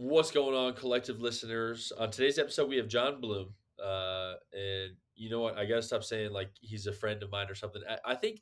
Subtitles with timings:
[0.00, 1.92] What's going on, collective listeners?
[1.98, 3.52] On today's episode, we have John Bloom.
[3.78, 5.58] Uh, and you know what?
[5.58, 7.82] I got to stop saying like he's a friend of mine or something.
[7.86, 8.40] I, I think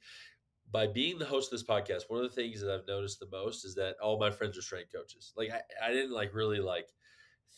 [0.70, 3.26] by being the host of this podcast, one of the things that I've noticed the
[3.32, 5.32] most is that all my friends are strength coaches.
[5.36, 6.86] Like I, I didn't like really like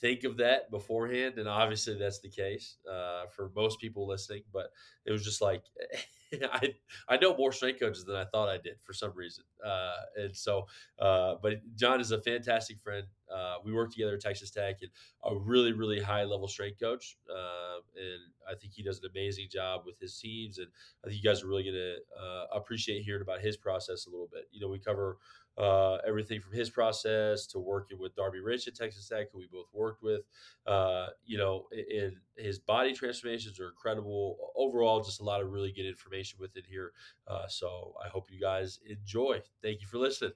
[0.00, 4.44] think of that beforehand, and obviously that's the case uh, for most people listening.
[4.50, 4.70] But
[5.04, 5.64] it was just like
[6.52, 6.74] I
[7.08, 10.36] I know more strength coaches than I thought I did for some reason, uh, and
[10.36, 10.66] so.
[10.98, 13.06] Uh, but John is a fantastic friend.
[13.32, 14.90] Uh, we work together at Texas Tech, and
[15.24, 19.48] a really really high level strength coach, uh, and I think he does an amazing
[19.50, 20.58] job with his teams.
[20.58, 20.68] And
[21.04, 24.10] I think you guys are really going to uh, appreciate hearing about his process a
[24.10, 24.44] little bit.
[24.52, 25.18] You know, we cover
[25.60, 29.48] uh, everything from his process to working with Darby Rich at Texas Tech, who we
[29.52, 30.22] both worked with.
[30.66, 31.66] Uh, you know,
[32.36, 34.52] his body transformations are incredible.
[34.56, 36.92] Overall, just a lot of really good information with it here.
[37.28, 39.42] Uh, so I hope you guys enjoy.
[39.62, 40.32] Thank you for listening.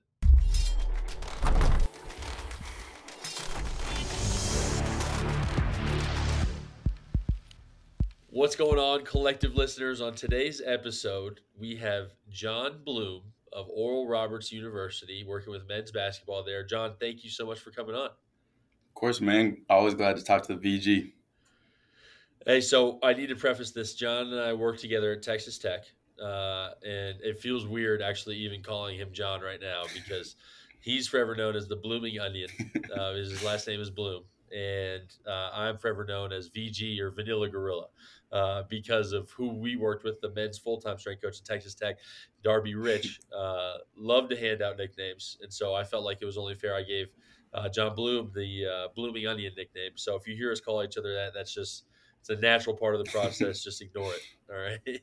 [8.29, 10.01] What's going on, collective listeners?
[10.01, 13.23] On today's episode, we have John Bloom
[13.55, 16.65] of Oral Roberts University, working with men's basketball there.
[16.65, 18.07] John, thank you so much for coming on.
[18.07, 19.59] Of course, man.
[19.71, 21.13] Always glad to talk to the VG.
[22.47, 23.95] Hey, so I need to preface this.
[23.95, 25.85] John and I work together at Texas Tech,
[26.21, 30.37] uh, and it feels weird actually even calling him John right now because
[30.81, 32.49] he's forever known as the Blooming Onion.
[32.95, 34.23] Uh, his last name is Bloom,
[34.55, 37.87] and uh, I'm forever known as VG or Vanilla Gorilla
[38.33, 41.75] uh, because of who we worked with, the men's full time strength coach at Texas
[41.75, 41.97] Tech,
[42.43, 43.21] Darby Rich.
[43.35, 46.75] Uh, loved to hand out nicknames, and so I felt like it was only fair
[46.77, 47.09] I gave
[47.53, 49.93] uh, John Bloom the uh, Blooming Onion nickname.
[49.97, 51.85] So if you hear us call each other that, that's just
[52.21, 53.63] it's a natural part of the process.
[53.63, 54.21] just ignore it.
[54.51, 55.01] All right.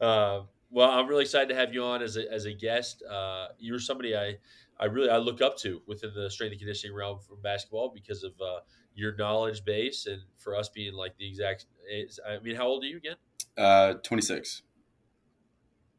[0.00, 3.02] uh, well, I'm really excited to have you on as a, as a guest.
[3.02, 4.36] Uh, you're somebody I,
[4.80, 8.24] I really I look up to within the strength and conditioning realm from basketball because
[8.24, 8.60] of uh,
[8.94, 11.66] your knowledge base and for us being like the exact.
[12.26, 13.16] I mean, how old are you again?
[13.58, 14.62] Uh, 26.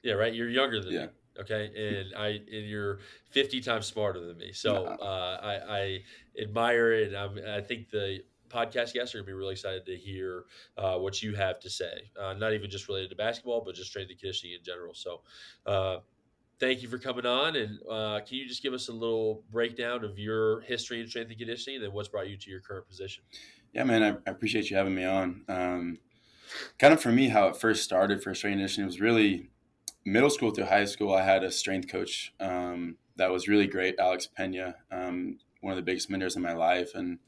[0.04, 0.34] Yeah, right.
[0.34, 1.06] You're younger than yeah.
[1.06, 1.08] me.
[1.40, 4.52] Okay, and I and you're 50 times smarter than me.
[4.52, 6.00] So uh, I, I
[6.42, 7.16] admire it.
[7.16, 10.44] I'm, I think the podcast guests are going to be really excited to hear
[10.78, 12.12] uh, what you have to say.
[12.20, 14.94] Uh, not even just related to basketball, but just strength and conditioning in general.
[14.94, 15.22] So,
[15.66, 15.98] uh,
[16.62, 17.56] thank you for coming on.
[17.58, 21.30] And uh, can you just give us a little breakdown of your history in strength
[21.30, 23.24] and conditioning and then what's brought you to your current position?
[23.74, 25.44] Yeah, man, I, I appreciate you having me on.
[25.50, 25.98] Um,
[26.78, 29.50] kind of for me, how it first started for strength and conditioning was really
[30.06, 31.14] middle school through high school.
[31.14, 35.78] I had a strength coach um, that was really great, Alex Pena, um, one of
[35.78, 36.92] the biggest mentors in my life.
[36.94, 37.20] And,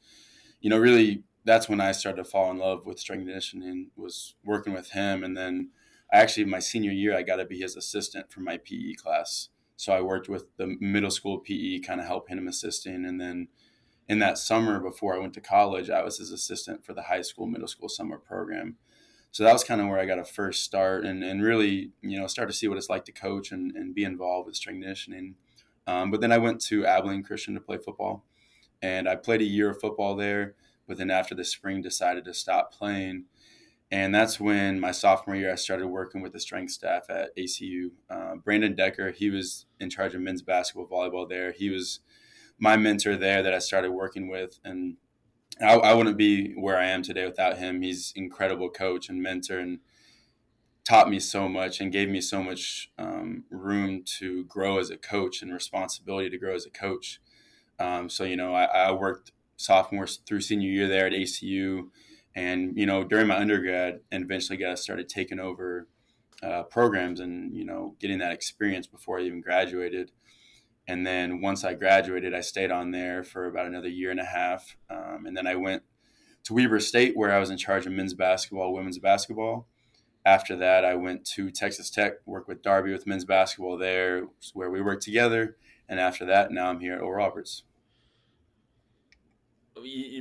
[0.60, 3.90] you know, really that's when I started to fall in love with strength and conditioning
[3.96, 5.24] was working with him.
[5.24, 5.70] And then
[6.18, 9.48] actually my senior year, I got to be his assistant for my PE class.
[9.76, 13.04] So I worked with the middle school PE, kind of helping him assisting.
[13.04, 13.48] And then
[14.08, 17.22] in that summer before I went to college, I was his assistant for the high
[17.22, 18.76] school, middle school summer program.
[19.32, 22.20] So that was kind of where I got a first start and, and really, you
[22.20, 24.82] know, start to see what it's like to coach and, and be involved with strength
[24.82, 25.34] conditioning.
[25.88, 28.24] Um, but then I went to Abilene Christian to play football.
[28.80, 30.54] And I played a year of football there.
[30.86, 33.24] But then after the spring, decided to stop playing
[33.94, 37.92] and that's when my sophomore year, I started working with the strength staff at ACU.
[38.10, 41.52] Uh, Brandon Decker, he was in charge of men's basketball, volleyball there.
[41.52, 42.00] He was
[42.58, 44.58] my mentor there that I started working with.
[44.64, 44.96] And
[45.62, 47.82] I, I wouldn't be where I am today without him.
[47.82, 49.78] He's incredible coach and mentor and
[50.84, 54.96] taught me so much and gave me so much um, room to grow as a
[54.96, 57.20] coach and responsibility to grow as a coach.
[57.78, 61.90] Um, so, you know, I, I worked sophomore through senior year there at ACU
[62.34, 65.88] and you know during my undergrad and eventually got started taking over
[66.42, 70.12] uh, programs and you know getting that experience before I even graduated.
[70.86, 74.24] And then once I graduated, I stayed on there for about another year and a
[74.24, 75.82] half, um, and then I went
[76.44, 79.66] to Weber State where I was in charge of men's basketball, women's basketball.
[80.26, 84.70] After that, I went to Texas Tech, worked with Darby with men's basketball there, where
[84.70, 85.56] we worked together.
[85.88, 87.62] And after that, now I'm here at Oral Roberts.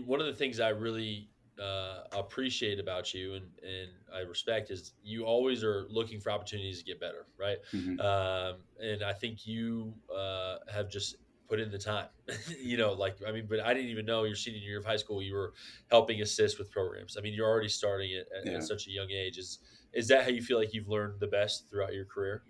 [0.06, 1.30] One of the things I really
[1.62, 6.80] uh, appreciate about you and, and I respect is you always are looking for opportunities
[6.80, 7.58] to get better, right?
[7.74, 8.00] Mm-hmm.
[8.00, 11.18] Um, and I think you uh, have just
[11.48, 12.08] put in the time,
[12.60, 14.98] you know, like, I mean, but I didn't even know your senior year of high
[14.98, 15.54] school, you were
[15.92, 17.18] helping assist with programs.
[17.18, 18.58] I mean, you're already starting it at, yeah.
[18.58, 19.38] at such a young age.
[19.38, 19.60] Is,
[19.94, 22.44] is that how you feel like you've learned the best throughout your career?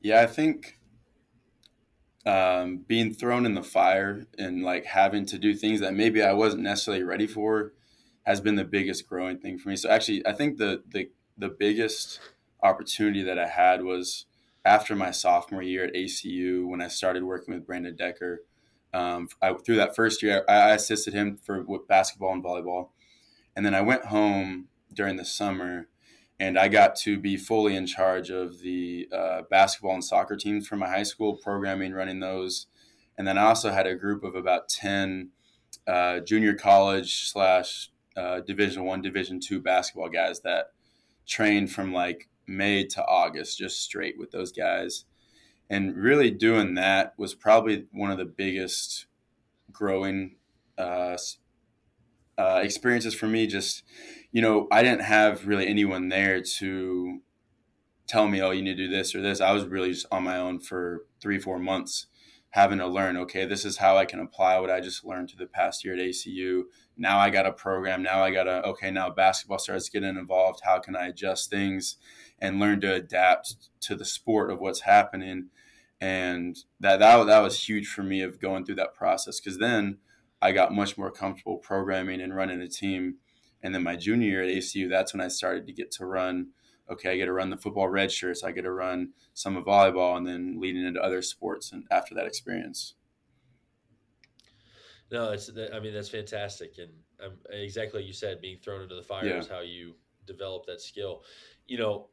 [0.00, 0.78] Yeah, I think
[2.24, 6.32] um, being thrown in the fire and like having to do things that maybe I
[6.32, 7.72] wasn't necessarily ready for
[8.24, 9.76] has been the biggest growing thing for me.
[9.76, 12.20] So actually, I think the the the biggest
[12.62, 14.26] opportunity that I had was
[14.64, 18.42] after my sophomore year at ACU when I started working with Brandon Decker.
[18.92, 22.88] Um, I, through that first year, I, I assisted him for basketball and volleyball,
[23.56, 25.88] and then I went home during the summer,
[26.38, 30.66] and I got to be fully in charge of the uh, basketball and soccer teams
[30.66, 32.66] for my high school, programming, running those,
[33.16, 35.30] and then I also had a group of about ten
[35.86, 37.90] uh, junior college slash
[38.20, 40.72] uh, Division One, Division Two basketball guys that
[41.26, 45.04] trained from like May to August, just straight with those guys.
[45.70, 49.06] And really doing that was probably one of the biggest
[49.72, 50.36] growing
[50.76, 51.16] uh,
[52.36, 53.46] uh, experiences for me.
[53.46, 53.84] Just,
[54.32, 57.20] you know, I didn't have really anyone there to
[58.08, 59.40] tell me, oh, you need to do this or this.
[59.40, 62.06] I was really just on my own for three, four months
[62.50, 65.36] having to learn, okay, this is how I can apply what I just learned to
[65.36, 66.64] the past year at ACU.
[66.96, 68.02] Now I got a program.
[68.02, 70.60] Now I got a okay, now basketball starts getting involved.
[70.64, 71.96] How can I adjust things
[72.40, 75.48] and learn to adapt to the sport of what's happening?
[76.00, 79.98] And that, that, that was huge for me of going through that process because then
[80.42, 83.16] I got much more comfortable programming and running a team.
[83.62, 86.48] And then my junior year at ACU, that's when I started to get to run
[86.90, 89.64] okay, I get to run the football red shirts, I get to run some of
[89.64, 91.72] volleyball, and then leading into other sports.
[91.72, 92.94] And after that experience,
[95.10, 96.90] no, it's I mean that's fantastic, and
[97.24, 99.38] um, exactly like you said, being thrown into the fire yeah.
[99.38, 99.94] is how you
[100.26, 101.24] develop that skill.
[101.66, 102.08] You know,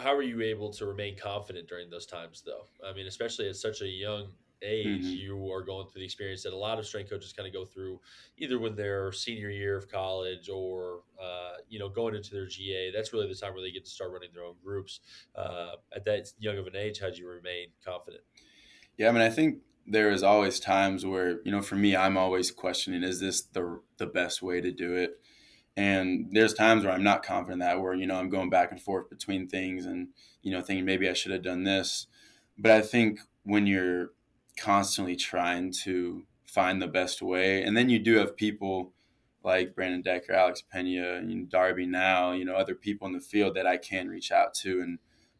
[0.00, 2.66] how are you able to remain confident during those times, though?
[2.86, 4.32] I mean, especially at such a young
[4.62, 5.14] age, mm-hmm.
[5.14, 7.64] you are going through the experience that a lot of strength coaches kind of go
[7.64, 8.00] through,
[8.38, 12.90] either when they're senior year of college or uh, you know going into their GA.
[12.90, 15.00] That's really the time where they get to start running their own groups.
[15.34, 18.22] Uh, at that young of an age, how do you remain confident?
[18.96, 22.16] Yeah, I mean, I think there is always times where you know, for me, I'm
[22.16, 25.18] always questioning: Is this the the best way to do it?
[25.76, 28.80] And there's times where I'm not confident that where you know I'm going back and
[28.80, 30.08] forth between things and
[30.42, 32.06] you know thinking maybe I should have done this.
[32.58, 34.10] But I think when you're
[34.56, 37.62] constantly trying to find the best way.
[37.62, 38.92] And then you do have people
[39.44, 43.56] like Brandon Decker, Alex Pena, and Darby now, you know, other people in the field
[43.56, 44.98] that I can reach out to and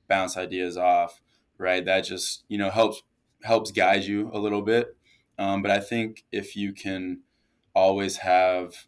[0.09, 1.21] bounce ideas off,
[1.59, 1.85] right?
[1.85, 3.03] That just, you know, helps
[3.43, 4.97] helps guide you a little bit.
[5.39, 7.21] Um, but I think if you can
[7.75, 8.87] always have,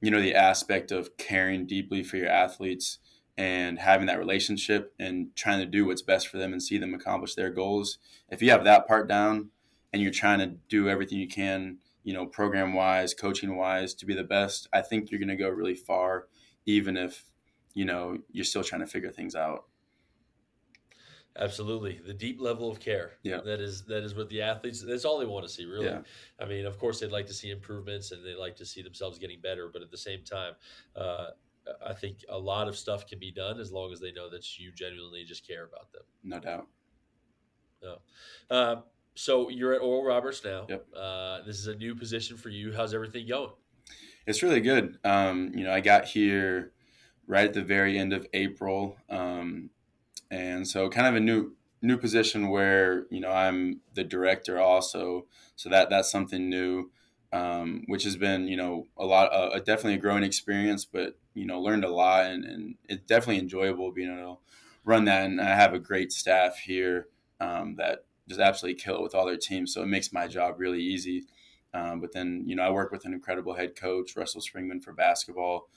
[0.00, 2.98] you know, the aspect of caring deeply for your athletes
[3.40, 6.92] and having that relationship and trying to do what's best for them and see them
[6.92, 7.96] accomplish their goals.
[8.28, 9.48] If you have that part down
[9.94, 14.04] and you're trying to do everything you can, you know, program wise, coaching wise to
[14.04, 16.26] be the best, I think you're going to go really far,
[16.66, 17.24] even if,
[17.72, 19.64] you know, you're still trying to figure things out.
[21.38, 23.12] Absolutely, the deep level of care.
[23.22, 24.84] Yeah, that is that is what the athletes.
[24.84, 25.86] That's all they want to see, really.
[25.86, 26.00] Yeah.
[26.40, 29.18] I mean, of course, they'd like to see improvements and they like to see themselves
[29.18, 30.54] getting better, but at the same time,
[30.96, 31.28] uh,
[31.84, 34.58] I think a lot of stuff can be done as long as they know that
[34.58, 36.02] you genuinely just care about them.
[36.22, 36.66] No doubt.
[37.82, 37.98] No.
[38.50, 38.76] Uh,
[39.14, 40.66] so you're at Oral Roberts now.
[40.68, 40.86] Yep.
[40.96, 42.72] Uh, this is a new position for you.
[42.72, 43.50] How's everything going?
[44.26, 44.98] It's really good.
[45.04, 46.72] Um, you know, I got here
[47.26, 49.70] right at the very end of April, um,
[50.30, 55.26] and so kind of a new new position where you know I'm the director also.
[55.56, 56.90] So that that's something new
[57.32, 61.46] um, which has been you know a lot uh, definitely a growing experience but you
[61.46, 64.40] know learned a lot and, and it's definitely enjoyable being able to
[64.84, 65.24] run that.
[65.24, 67.08] And i have a great staff here
[67.40, 70.56] um, that just absolutely kill it with all their teams so it makes my job
[70.58, 71.24] really easy.
[71.72, 74.92] Um, but then you know i work with an incredible head coach russell springmann for
[74.92, 75.68] basketball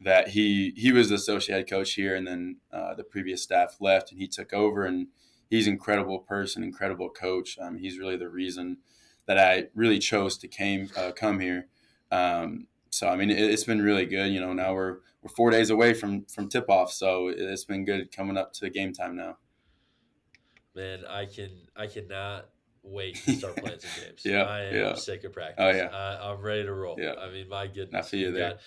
[0.00, 3.76] that he he was the associate head coach here and then uh, the previous staff
[3.80, 5.06] left and he took over and
[5.48, 7.58] he's an incredible person incredible coach.
[7.60, 8.78] Um, he's really the reason
[9.26, 11.66] that I really chose to came uh, come here.
[12.10, 14.32] Um, so I mean, it, has been really good.
[14.32, 17.84] You know, now we're we're four days away from from tip off, so it's been
[17.84, 19.38] good coming up to game time now.
[20.74, 22.46] Man, I can I cannot
[22.82, 24.22] wait to start playing some games.
[24.24, 24.94] yeah, I am yeah.
[24.94, 25.56] sick of practice.
[25.58, 26.96] Oh yeah, I, am ready to roll.
[26.98, 27.14] Yeah.
[27.20, 28.58] I mean, my goodness, I feel you there.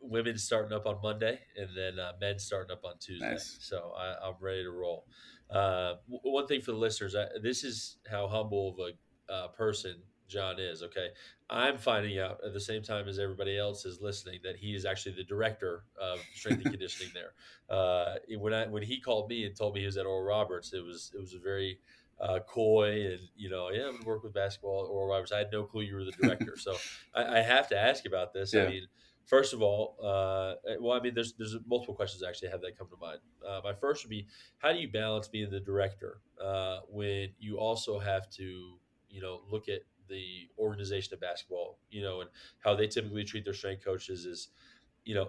[0.00, 3.32] Women starting up on Monday, and then uh, men starting up on Tuesday.
[3.32, 3.58] Nice.
[3.60, 5.06] So I, am ready to roll.
[5.48, 8.92] Uh, one thing for the listeners, I, this is how humble of a
[9.32, 9.96] uh, person
[10.32, 10.82] John is.
[10.82, 11.08] Okay,
[11.50, 14.84] I'm finding out at the same time as everybody else is listening that he is
[14.84, 17.32] actually the director of strength and conditioning there.
[17.68, 20.72] Uh, when I when he called me and told me he was at Oral Roberts,
[20.72, 21.78] it was it was a very
[22.20, 25.32] uh, coy and you know yeah I'm gonna work with basketball at Oral Roberts.
[25.32, 26.74] I had no clue you were the director, so
[27.14, 28.52] I, I, have to ask about this.
[28.52, 28.64] Yeah.
[28.64, 28.86] I mean.
[29.24, 32.88] First of all, uh, well, I mean, there's there's multiple questions actually have that come
[32.88, 33.20] to mind.
[33.48, 34.26] Uh, my first would be,
[34.58, 38.78] how do you balance being the director uh, when you also have to,
[39.12, 42.30] you know, look at the organization of basketball, you know, and
[42.64, 44.48] how they typically treat their strength coaches is,
[45.04, 45.28] you know,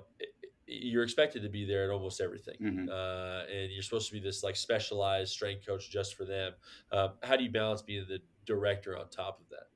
[0.66, 2.90] you're expected to be there at almost everything, mm-hmm.
[2.90, 6.54] uh, and you're supposed to be this like specialized strength coach just for them.
[6.92, 9.68] Um, how do you balance being the director on top of that?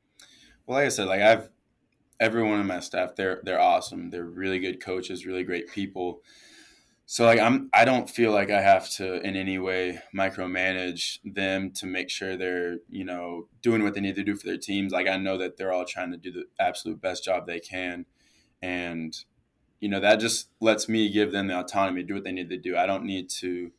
[0.65, 1.49] Well, like I said, like I've
[2.19, 4.09] everyone in my staff, they're they're awesome.
[4.09, 6.21] They're really good coaches, really great people.
[7.09, 11.71] So like I'm I don't feel like I have to in any way micromanage them
[11.75, 14.91] to make sure they're, you know, doing what they need to do for their teams.
[14.91, 18.05] Like I know that they're all trying to do the absolute best job they can.
[18.61, 19.17] And
[19.79, 22.49] you know, that just lets me give them the autonomy to do what they need
[22.49, 22.75] to do.
[22.75, 23.71] I don't need to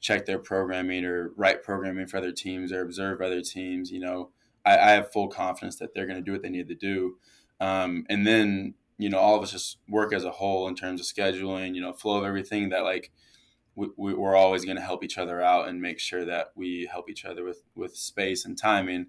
[0.00, 3.92] check their programming or write programming for other teams or observe other teams.
[3.92, 4.30] You know,
[4.66, 7.18] I, I have full confidence that they're going to do what they need to do.
[7.60, 11.00] Um, and then you know all of us just work as a whole in terms
[11.00, 13.10] of scheduling you know flow of everything that like
[13.74, 16.86] we, we, are always going to help each other out and make sure that we
[16.90, 19.06] help each other with with space and timing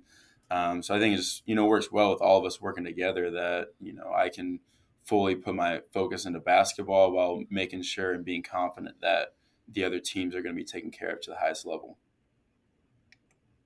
[0.50, 2.84] um, so i think it just you know works well with all of us working
[2.84, 4.60] together that you know i can
[5.04, 9.36] fully put my focus into basketball while making sure and being confident that
[9.72, 12.00] the other teams are going to be taken care of to the highest level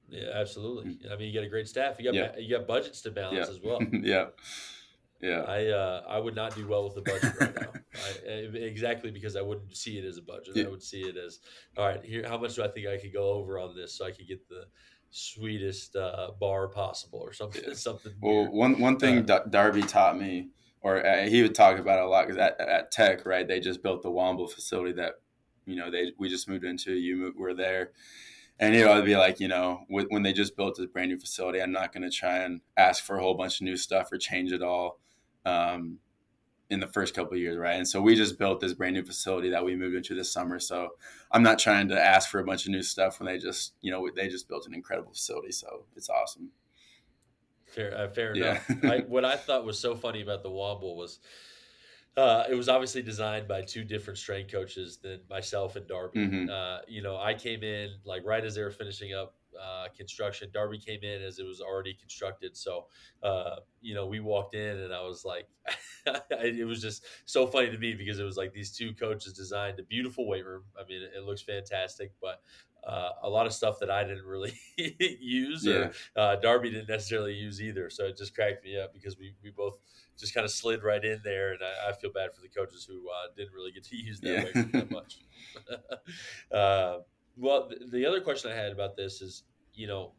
[0.10, 1.12] yeah absolutely mm.
[1.12, 2.38] i mean you got a great staff you got yeah.
[2.38, 3.54] you got budgets to balance yeah.
[3.54, 4.26] as well yeah
[5.22, 7.72] yeah, I uh, I would not do well with the budget right now.
[7.96, 10.56] I, exactly because I wouldn't see it as a budget.
[10.56, 10.66] Yeah.
[10.66, 11.40] I would see it as
[11.76, 12.04] all right.
[12.04, 14.28] Here, how much do I think I could go over on this so I could
[14.28, 14.66] get the
[15.10, 17.64] sweetest uh, bar possible or something?
[17.68, 17.74] Yeah.
[17.76, 18.14] Something.
[18.22, 18.52] Well, weird.
[18.52, 20.50] one one thing uh, Darby taught me,
[20.82, 23.60] or uh, he would talk about it a lot, because at, at Tech, right, they
[23.60, 25.14] just built the Womble facility that
[25.66, 26.94] you know they we just moved into.
[26.94, 27.92] You were there.
[28.60, 31.20] And you know, I'd be like, you know, when they just built this brand new
[31.20, 34.12] facility, I'm not going to try and ask for a whole bunch of new stuff
[34.12, 35.00] or change it all
[35.48, 36.00] um,
[36.70, 37.76] in the first couple years, right?
[37.76, 40.60] And so we just built this brand new facility that we moved into this summer.
[40.60, 40.90] So
[41.32, 43.92] I'm not trying to ask for a bunch of new stuff when they just, you
[43.92, 45.52] know, they just built an incredible facility.
[45.52, 46.50] So it's awesome.
[47.66, 48.60] Fair, uh, fair yeah.
[48.70, 48.84] enough.
[48.84, 51.20] I, what I thought was so funny about the Womble was
[52.18, 56.20] uh, it was obviously designed by two different strength coaches than myself and Darby.
[56.20, 56.50] Mm-hmm.
[56.50, 60.50] Uh, you know, I came in like right as they were finishing up uh, construction.
[60.54, 62.56] Darby came in as it was already constructed.
[62.56, 62.86] So,
[63.24, 65.48] uh, you know, we walked in and I was like,
[66.32, 69.80] it was just so funny to me because it was like these two coaches designed
[69.80, 70.64] a beautiful weight room.
[70.80, 72.42] I mean, it, looks fantastic, but
[72.88, 75.74] uh, a lot of stuff that I didn't really use yeah.
[75.74, 77.90] or uh, Darby didn't necessarily use either.
[77.90, 79.78] So it just cracked me up because we, we both
[80.18, 81.52] just kind of slid right in there.
[81.52, 84.20] And I, I feel bad for the coaches who uh, didn't really get to use
[84.22, 84.44] that yeah.
[84.44, 85.18] weight room that much.
[87.38, 90.14] Well, the other question I had about this is, you know,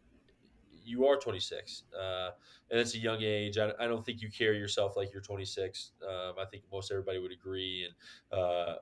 [0.84, 2.30] you are 26, uh,
[2.70, 3.58] and it's a young age.
[3.58, 5.92] I, I, don't think you carry yourself like you're 26.
[6.02, 7.86] Um, I think most everybody would agree.
[7.86, 8.76] And uh,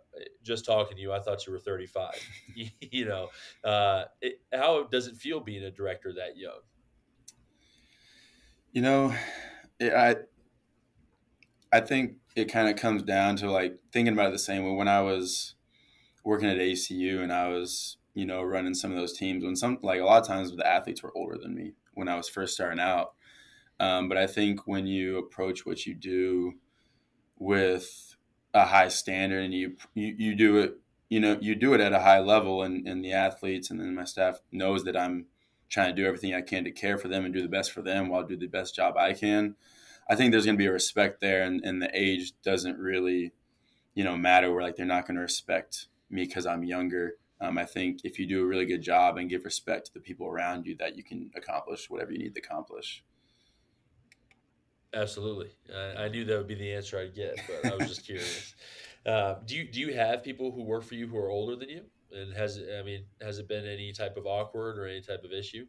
[0.44, 2.12] just talking to you, I thought you were 35.
[2.80, 3.28] you know,
[3.64, 6.60] uh, it, how does it feel being a director that young?
[8.72, 9.14] You know,
[9.80, 10.16] it, I
[11.72, 14.72] I think it kind of comes down to like thinking about it the same way
[14.72, 15.54] when I was
[16.24, 19.78] working at ACU and I was you know, running some of those teams when some
[19.82, 22.54] like a lot of times the athletes were older than me when I was first
[22.54, 23.12] starting out.
[23.78, 26.54] Um, but I think when you approach what you do
[27.38, 28.16] with
[28.54, 30.78] a high standard and you, you you do it,
[31.10, 33.94] you know, you do it at a high level, and, and the athletes and then
[33.94, 35.26] my staff knows that I'm
[35.68, 37.82] trying to do everything I can to care for them and do the best for
[37.82, 39.56] them while I do the best job I can.
[40.08, 43.34] I think there's going to be a respect there, and, and the age doesn't really,
[43.94, 44.50] you know, matter.
[44.50, 48.18] Where like they're not going to respect me because I'm younger um, I think if
[48.18, 50.96] you do a really good job and give respect to the people around you, that
[50.96, 53.04] you can accomplish whatever you need to accomplish.
[54.94, 58.04] Absolutely, I, I knew that would be the answer I'd get, but I was just
[58.04, 58.54] curious.
[59.06, 61.68] Uh, do you do you have people who work for you who are older than
[61.68, 61.82] you?
[62.10, 65.30] And has I mean, has it been any type of awkward or any type of
[65.30, 65.64] issue?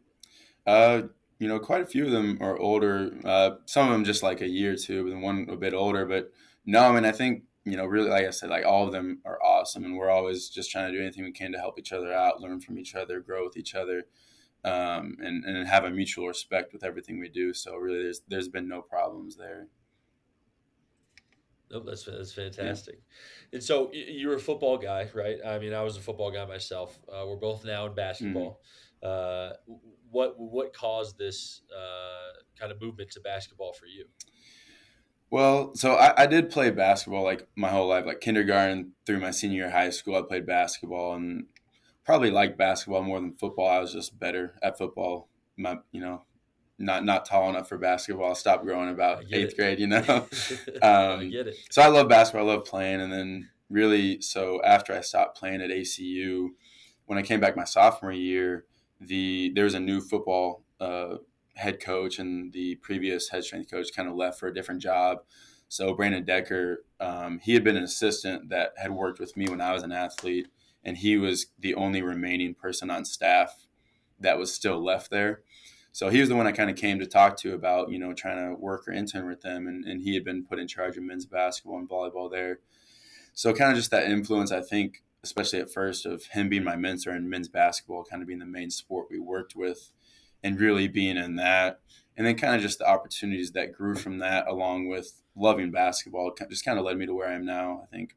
[0.66, 1.02] Uh,
[1.38, 3.12] you know, quite a few of them are older.
[3.24, 5.72] Uh, some of them just like a year or two, but then one a bit
[5.72, 6.04] older.
[6.04, 6.32] But
[6.66, 9.20] no, I mean, I think you know, really, like I said, like all of them
[9.24, 11.92] are awesome, and we're always just trying to do anything we can to help each
[11.92, 14.06] other out, learn from each other, grow with each other,
[14.64, 17.52] um, and and have a mutual respect with everything we do.
[17.52, 19.68] So really, there's there's been no problems there.
[21.70, 22.96] Nope, that's that's fantastic.
[22.96, 23.56] Yeah.
[23.56, 25.38] And so you're a football guy, right?
[25.46, 26.98] I mean, I was a football guy myself.
[27.08, 28.60] Uh, we're both now in basketball.
[29.04, 29.70] Mm-hmm.
[29.70, 29.74] Uh,
[30.10, 34.06] what what caused this uh, kind of movement to basketball for you?
[35.30, 39.30] Well, so I, I did play basketball like my whole life, like kindergarten through my
[39.30, 40.16] senior year of high school.
[40.16, 41.46] I played basketball and
[42.04, 43.68] probably liked basketball more than football.
[43.68, 45.28] I was just better at football.
[45.56, 46.22] My, you know,
[46.78, 48.30] not not tall enough for basketball.
[48.30, 49.56] I stopped growing about eighth it.
[49.56, 49.80] grade.
[49.80, 50.26] You know, um,
[50.82, 51.56] I get it.
[51.70, 52.48] So I love basketball.
[52.48, 56.48] I love playing, and then really, so after I stopped playing at ACU,
[57.06, 58.64] when I came back my sophomore year,
[59.00, 61.16] the there was a new football uh,
[61.58, 65.18] head coach and the previous head strength coach kind of left for a different job.
[65.68, 69.60] So Brandon Decker, um, he had been an assistant that had worked with me when
[69.60, 70.48] I was an athlete,
[70.84, 73.66] and he was the only remaining person on staff
[74.20, 75.42] that was still left there.
[75.92, 78.14] So he was the one I kind of came to talk to about, you know,
[78.14, 79.66] trying to work or intern with them.
[79.66, 82.60] And, and he had been put in charge of men's basketball and volleyball there.
[83.32, 86.76] So kind of just that influence, I think, especially at first, of him being my
[86.76, 89.90] mentor in men's basketball, kind of being the main sport we worked with
[90.42, 91.80] and really being in that.
[92.16, 96.34] And then kind of just the opportunities that grew from that, along with loving basketball,
[96.50, 98.16] just kind of led me to where I am now, I think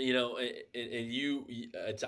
[0.00, 1.46] you know, and, and you,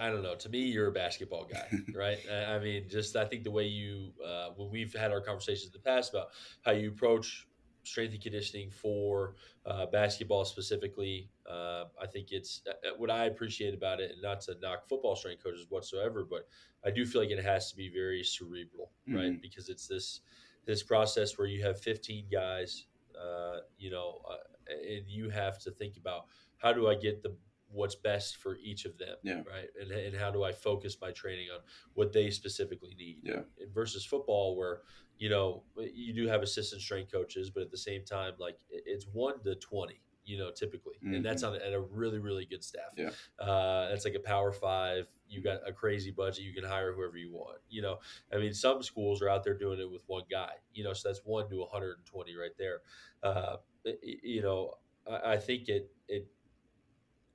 [0.01, 0.35] I don't know.
[0.35, 2.19] To me, you're a basketball guy, right?
[2.31, 5.73] I mean, just I think the way you, uh, when we've had our conversations in
[5.73, 6.29] the past about
[6.65, 7.47] how you approach
[7.83, 9.35] strength and conditioning for
[9.67, 14.23] uh, basketball specifically, uh, I think it's uh, uh, what I appreciate about it, and
[14.23, 16.49] not to knock football strength coaches whatsoever, but
[16.85, 19.19] I do feel like it has to be very cerebral, mm-hmm.
[19.19, 19.43] right?
[19.43, 20.21] Because it's this
[20.65, 22.87] this process where you have 15 guys,
[23.21, 24.21] uh, you know,
[24.69, 26.27] and you have to think about
[26.59, 27.35] how do I get the
[27.73, 29.41] what's best for each of them yeah.
[29.51, 31.61] right and, and how do i focus my training on
[31.95, 33.41] what they specifically need yeah.
[33.73, 34.81] versus football where
[35.23, 35.63] you know
[35.95, 39.55] you do have assistant strength coaches but at the same time like it's 1 to
[39.55, 41.15] 20 you know typically mm-hmm.
[41.15, 41.55] and that's mm-hmm.
[41.55, 45.41] on at a really really good staff yeah uh, that's like a power five you
[45.41, 47.99] got a crazy budget you can hire whoever you want you know
[48.35, 51.09] i mean some schools are out there doing it with one guy you know so
[51.09, 52.81] that's 1 to 120 right there
[53.23, 53.59] uh,
[54.03, 54.75] you know
[55.09, 56.27] I, I think it it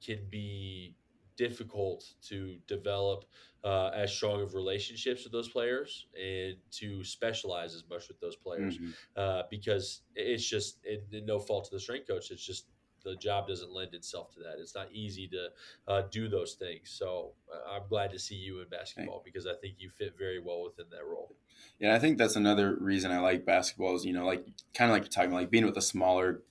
[0.06, 0.98] can be
[1.38, 3.26] difficult to develop
[3.64, 8.36] uh, as strong of relationships with those players and to specialize as much with those
[8.36, 8.90] players mm-hmm.
[9.16, 12.32] uh, because it's just it, no fault to the strength coach.
[12.32, 12.66] It's just
[13.04, 14.56] the job doesn't lend itself to that.
[14.60, 15.50] It's not easy to
[15.88, 16.90] uh, do those things.
[16.90, 20.40] So uh, i'm glad to see you in basketball because i think you fit very
[20.40, 21.36] well within that role.
[21.80, 24.96] Yeah i think that's another reason i like basketball is you know like kind of
[24.96, 26.42] like you're talking like being with a smaller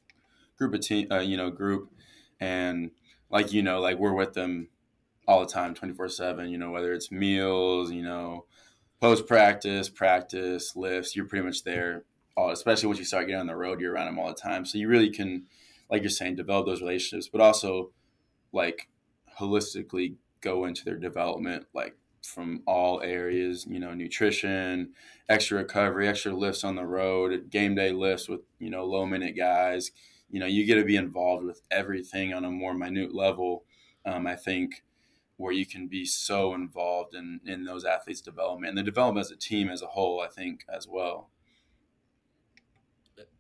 [0.57, 1.93] group of team uh, you know group
[2.41, 2.91] and
[3.31, 4.69] like you know, like we're with them
[5.27, 6.51] all the time, twenty four seven.
[6.51, 8.47] You know, whether it's meals, you know,
[9.01, 12.05] post practice, practice, lifts, you're pretty much there.
[12.37, 14.65] All, especially once you start getting on the road, you're around them all the time.
[14.65, 15.47] So you really can,
[15.91, 17.93] like you're saying, develop those relationships, but also
[18.53, 18.89] like
[19.39, 24.93] holistically go into their development, like from all areas, you know, nutrition,
[25.29, 29.37] extra recovery, extra lifts on the road, game day lifts with, you know, low minute
[29.37, 29.93] guys,
[30.31, 33.65] you know you get to be involved with everything on a more minute level
[34.05, 34.85] um, i think
[35.37, 39.31] where you can be so involved in in those athletes development and the development as
[39.31, 41.31] a team as a whole i think as well.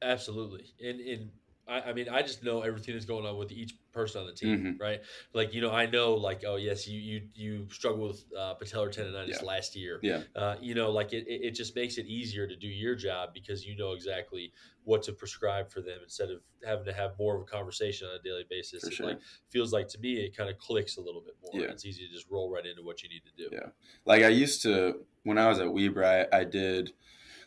[0.03, 0.67] Absolutely.
[0.81, 1.31] And and
[1.69, 4.33] I, I mean, I just know everything that's going on with each person on the
[4.33, 4.83] team, mm-hmm.
[4.83, 5.01] right?
[5.33, 8.95] Like, you know, I know, like, oh yes, you you you struggled with uh, patellar
[8.95, 9.43] tendonitis yeah.
[9.43, 9.99] last year.
[10.03, 10.21] Yeah.
[10.35, 13.67] Uh, you know, like it, it just makes it easier to do your job because
[13.67, 14.53] you know exactly
[14.85, 18.15] what to prescribe for them instead of having to have more of a conversation on
[18.15, 18.85] a daily basis.
[18.85, 19.07] For it sure.
[19.07, 21.63] like feels like to me it kind of clicks a little bit more.
[21.63, 21.73] Yeah.
[21.73, 23.49] It's easy to just roll right into what you need to do.
[23.53, 23.71] Yeah.
[24.05, 26.93] Like I used to when I was at Weber, I, I did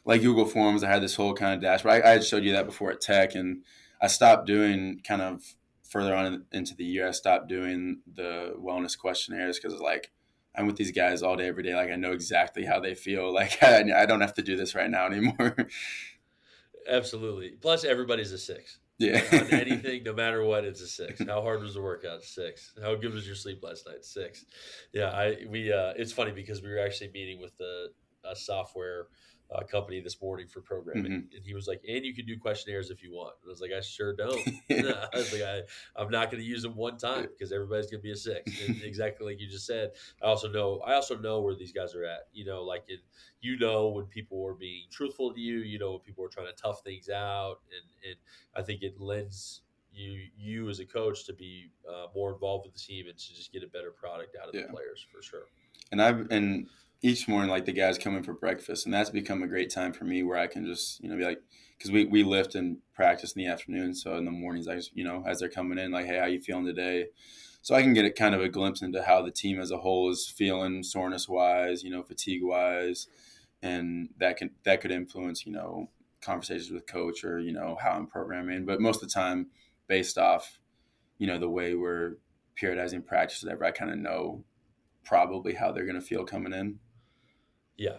[0.04, 0.84] like Google Forms.
[0.84, 2.04] I had this whole kind of dashboard.
[2.04, 3.64] I, I had showed you that before at Tech and
[4.02, 5.44] I stopped doing kind of
[5.84, 7.08] further on into the year.
[7.08, 10.12] I stopped doing the wellness questionnaires because it's like
[10.56, 11.76] I'm with these guys all day, every day.
[11.76, 13.34] Like I know exactly how they feel.
[13.40, 15.56] Like I, I don't have to do this right now anymore.
[16.90, 17.52] Absolutely.
[17.62, 18.80] Plus, everybody's a six.
[18.98, 19.24] Yeah.
[19.32, 21.24] on anything, no matter what, it's a six.
[21.26, 22.24] How hard was the workout?
[22.24, 22.74] Six.
[22.82, 24.04] How good was your sleep last night?
[24.04, 24.46] Six.
[24.92, 25.10] Yeah.
[25.10, 27.90] I we uh, it's funny because we were actually meeting with the
[28.26, 29.08] a software
[29.52, 31.36] uh, company this morning for programming, mm-hmm.
[31.36, 33.62] and he was like, "And you can do questionnaires if you want." And I was
[33.62, 35.62] like, "I sure don't." I was like, I,
[35.96, 38.52] "I'm not going to use them one time because everybody's going to be a six.
[38.68, 39.92] And exactly like you just said.
[40.22, 42.28] I also know I also know where these guys are at.
[42.34, 42.98] You know, like in,
[43.42, 45.60] you know when people are being truthful to you.
[45.60, 48.18] You know when people are trying to tough things out, and and
[48.56, 52.74] I think it lends you you as a coach to be uh, more involved with
[52.74, 54.62] the team and to just get a better product out of yeah.
[54.62, 55.46] the players for sure.
[55.92, 56.68] And I've and
[57.02, 59.94] each morning like the guys come in for breakfast and that's become a great time
[59.94, 61.42] for me where i can just you know be like
[61.78, 64.96] because we, we lift and practice in the afternoon so in the mornings i just
[64.96, 67.08] you know as they're coming in like hey how you feeling today?
[67.62, 69.78] So i can get a kind of a glimpse into how the team as a
[69.78, 73.08] whole is feeling soreness wise you know fatigue wise
[73.62, 75.90] and that can that could influence you know
[76.22, 78.66] conversations with coach or you know how i'm programming.
[78.66, 79.48] But most of the time
[79.88, 80.60] based off
[81.18, 82.18] you know the way we're
[82.62, 84.44] periodizing practice whatever i kind of know
[85.06, 86.78] probably how they're going to feel coming in
[87.80, 87.96] yeah,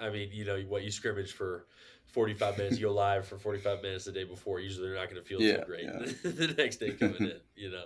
[0.00, 1.66] I mean, you know, what you scrimmage for
[2.06, 4.60] 45 minutes, you go live for 45 minutes the day before.
[4.60, 6.12] Usually, they're not going to feel yeah, too great yeah.
[6.22, 7.32] the next day coming in.
[7.56, 7.84] You know,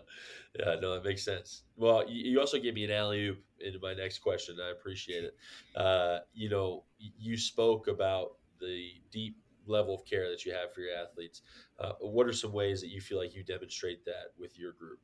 [0.59, 1.63] yeah, no, that makes sense.
[1.77, 4.57] Well, you also gave me an alley oop into my next question.
[4.67, 5.37] I appreciate it.
[5.77, 10.81] Uh, you know, you spoke about the deep level of care that you have for
[10.81, 11.43] your athletes.
[11.79, 15.01] Uh, what are some ways that you feel like you demonstrate that with your group?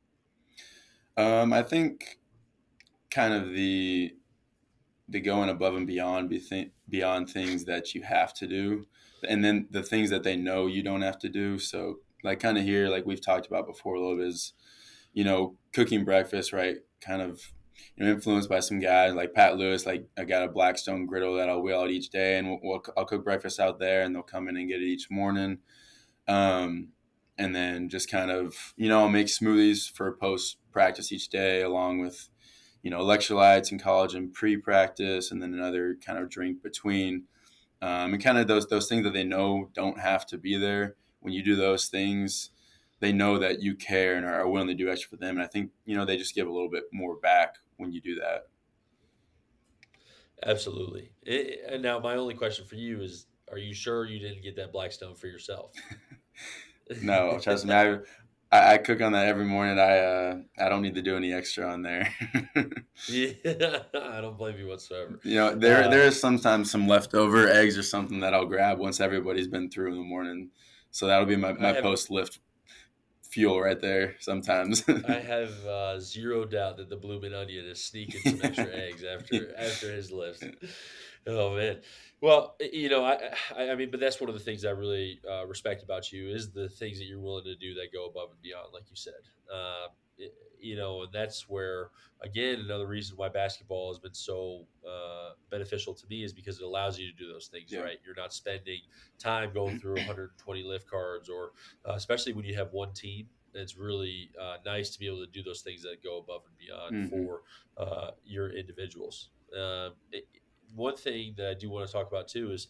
[1.15, 2.19] Um, I think
[3.11, 4.15] kind of the
[5.07, 6.33] the going above and beyond
[6.89, 8.85] beyond things that you have to do.
[9.27, 11.59] And then the things that they know you don't have to do.
[11.59, 14.53] So like kind of here like we've talked about before a little bit is
[15.13, 16.77] you know cooking breakfast right?
[17.01, 17.51] Kind of
[17.95, 21.35] you know influenced by some guys like pat lewis like i got a blackstone griddle
[21.35, 24.15] that i'll wheel out each day and we'll, we'll, i'll cook breakfast out there and
[24.15, 25.57] they'll come in and get it each morning.
[26.27, 26.89] Um,
[27.37, 31.61] and then just kind of you know I'll make smoothies for post practice each day
[31.61, 32.29] along with
[32.85, 37.23] you know electrolytes and collagen pre-practice and then another kind of drink between.
[37.81, 40.95] Um, and kind of those those things that they know don't have to be there.
[41.19, 42.51] When you do those things
[42.99, 45.35] they know that you care and are willing to do extra for them.
[45.35, 48.01] And i think you know they just give a little bit more back when you
[48.01, 48.47] do that.
[50.43, 51.11] Absolutely.
[51.23, 54.55] It, and now my only question for you is are you sure you didn't get
[54.57, 55.71] that blackstone for yourself?
[57.01, 57.97] No trust me I,
[58.51, 59.79] I, I cook on that every morning.
[59.79, 62.13] I uh, I don't need to do any extra on there.
[63.09, 63.33] yeah,
[63.93, 65.19] I don't blame you whatsoever.
[65.23, 68.79] You know, there uh, there is sometimes some leftover eggs or something that I'll grab
[68.79, 70.51] once everybody's been through in the morning.
[70.91, 72.39] So that'll be my, my post lift
[73.35, 74.83] fuel right there sometimes.
[75.09, 79.53] I have uh, zero doubt that the blooming onion is sneaking some extra eggs after
[79.57, 80.45] after his lift.
[81.27, 81.81] Oh man.
[82.21, 83.19] Well, you know, I,
[83.55, 86.29] I, I mean, but that's one of the things I really uh, respect about you
[86.29, 88.95] is the things that you're willing to do that go above and beyond, like you
[88.95, 89.13] said.
[89.53, 91.89] Uh, it, you know, and that's where,
[92.23, 96.63] again, another reason why basketball has been so uh, beneficial to me is because it
[96.63, 97.81] allows you to do those things, yeah.
[97.81, 97.97] right?
[98.05, 98.79] You're not spending
[99.19, 101.51] time going through 120 lift cards, or
[101.87, 103.27] uh, especially when you have one team.
[103.53, 106.57] It's really uh, nice to be able to do those things that go above and
[106.57, 107.25] beyond mm-hmm.
[107.25, 107.41] for
[107.77, 109.29] uh, your individuals.
[109.53, 110.27] Um, it,
[110.75, 112.67] one thing that I do want to talk about too is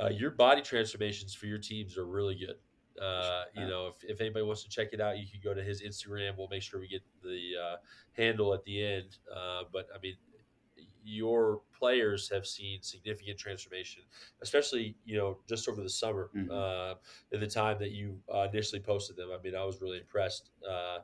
[0.00, 2.56] uh, your body transformations for your teams are really good.
[3.02, 5.62] Uh, you know, if, if anybody wants to check it out, you can go to
[5.62, 6.36] his Instagram.
[6.36, 7.76] We'll make sure we get the uh,
[8.12, 9.18] handle at the end.
[9.34, 10.14] Uh, but I mean,
[11.04, 14.02] your players have seen significant transformation,
[14.42, 16.50] especially you know just over the summer mm-hmm.
[16.50, 16.94] uh,
[17.32, 19.28] in the time that you uh, initially posted them.
[19.32, 20.50] I mean, I was really impressed.
[20.68, 20.98] Uh,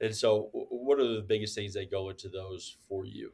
[0.00, 3.32] and so, what are the biggest things that go into those for you?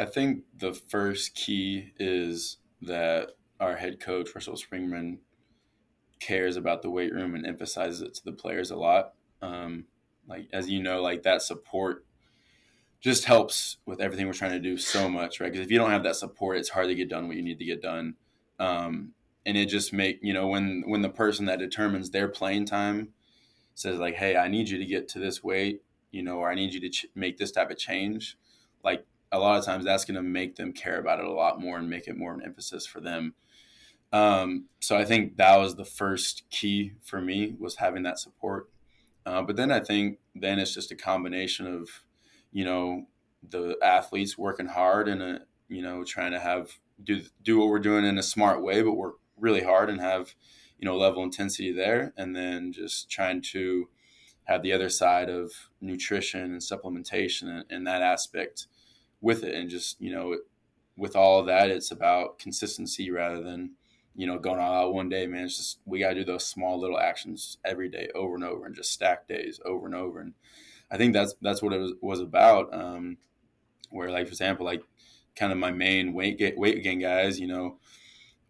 [0.00, 5.18] I think the first key is that our head coach, Russell Springmann,
[6.20, 9.12] cares about the weight room and emphasizes it to the players a lot.
[9.42, 9.84] Um,
[10.26, 12.06] like as you know, like that support
[13.02, 15.52] just helps with everything we're trying to do so much, right?
[15.52, 17.58] Because if you don't have that support, it's hard to get done what you need
[17.58, 18.14] to get done.
[18.58, 19.12] Um,
[19.44, 23.08] and it just make you know when when the person that determines their playing time
[23.74, 26.54] says like, "Hey, I need you to get to this weight," you know, or "I
[26.54, 28.38] need you to ch- make this type of change,"
[28.82, 31.60] like a lot of times that's going to make them care about it a lot
[31.60, 33.34] more and make it more of an emphasis for them.
[34.12, 38.68] Um, so I think that was the first key for me was having that support.
[39.24, 41.88] Uh, but then I think then it's just a combination of,
[42.50, 43.06] you know,
[43.48, 45.40] the athletes working hard and a,
[45.70, 48.92] you know trying to have do do what we're doing in a smart way, but
[48.92, 50.34] work really hard and have
[50.78, 53.88] you know level intensity there, and then just trying to
[54.44, 58.66] have the other side of nutrition and supplementation and, and that aspect
[59.20, 60.38] with it and just you know
[60.96, 63.72] with all of that it's about consistency rather than
[64.14, 65.44] you know going all out one day man.
[65.44, 68.66] It's just we got to do those small little actions every day over and over
[68.66, 70.20] and just stack days over and over.
[70.20, 70.34] And
[70.90, 73.16] i think that's that's what it was, was about um,
[73.90, 74.82] where like for example like
[75.36, 77.76] kind of my main weight gain, weight gain guys you know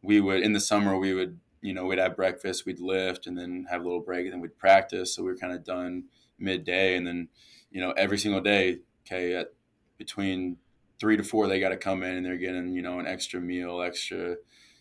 [0.03, 3.37] we would in the summer we would you know we'd have breakfast we'd lift and
[3.37, 5.15] then have a little break and then we'd practice.
[5.15, 6.05] So we were kind of done
[6.39, 7.29] midday and then
[7.71, 9.53] you know every single day okay at
[10.01, 10.57] between
[10.99, 13.39] three to four, they got to come in and they're getting, you know, an extra
[13.39, 14.37] meal, extra,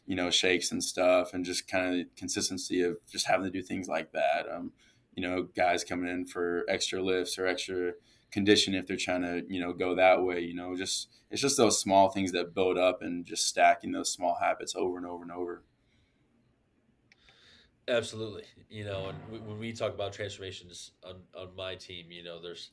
[0.07, 3.61] you know, shakes and stuff, and just kind of consistency of just having to do
[3.61, 4.47] things like that.
[4.49, 4.71] Um,
[5.13, 7.91] you know, guys coming in for extra lifts or extra
[8.31, 10.39] condition if they're trying to, you know, go that way.
[10.39, 14.11] You know, just it's just those small things that build up and just stacking those
[14.11, 15.63] small habits over and over and over.
[17.89, 18.43] Absolutely.
[18.69, 22.71] You know, and when we talk about transformations on, on my team, you know, there's